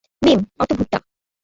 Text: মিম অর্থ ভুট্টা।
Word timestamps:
মিম 0.21 0.39
অর্থ 0.59 0.71
ভুট্টা। 0.79 0.97